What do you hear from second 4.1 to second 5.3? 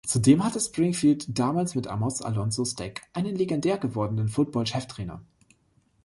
Football-Cheftrainer.